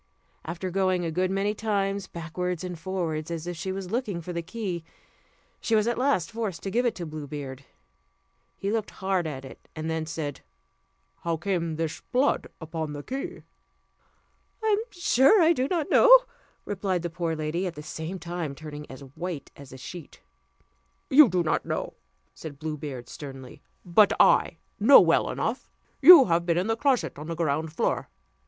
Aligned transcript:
After 0.43 0.71
going 0.71 1.05
a 1.05 1.11
good 1.11 1.29
many 1.29 1.53
times 1.53 2.07
backwards 2.07 2.63
and 2.63 2.79
forwards, 2.79 3.29
as 3.29 3.45
if 3.45 3.55
she 3.55 3.71
was 3.71 3.91
looking 3.91 4.19
for 4.19 4.33
the 4.33 4.41
key, 4.41 4.83
she 5.59 5.75
was 5.75 5.85
at 5.85 5.95
last 5.99 6.31
forced 6.31 6.63
to 6.63 6.71
give 6.71 6.87
it 6.87 6.95
to 6.95 7.05
Blue 7.05 7.27
Beard. 7.27 7.65
He 8.57 8.71
looked 8.71 8.89
hard 8.89 9.27
at 9.27 9.45
it, 9.45 9.67
and 9.75 9.91
then 9.91 10.07
said: 10.07 10.41
"How 11.17 11.37
came 11.37 11.75
this 11.75 12.01
blood 12.11 12.47
upon 12.59 12.93
the 12.93 13.03
key?" 13.03 13.43
"I 14.63 14.69
am 14.69 14.79
sure 14.89 15.39
I 15.39 15.53
do 15.53 15.67
not 15.67 15.91
know," 15.91 16.09
replied 16.65 17.03
the 17.03 17.11
poor 17.11 17.35
lady, 17.35 17.67
at 17.67 17.75
the 17.75 17.83
same 17.83 18.17
time 18.17 18.55
turning 18.55 18.89
as 18.89 19.01
white 19.01 19.51
as 19.55 19.71
a 19.71 19.77
sheet. 19.77 20.19
"You 21.11 21.29
do 21.29 21.43
not 21.43 21.63
know?" 21.63 21.93
said 22.33 22.57
Blue 22.57 22.75
Beard 22.75 23.07
sternly, 23.07 23.61
"but 23.85 24.13
I 24.19 24.57
know 24.79 24.99
well 24.99 25.29
enough. 25.29 25.69
You 26.01 26.25
have 26.25 26.43
been 26.43 26.57
in 26.57 26.65
the 26.65 26.75
closet 26.75 27.19
on 27.19 27.27
the 27.27 27.35
ground 27.35 27.71
floor! 27.71 28.09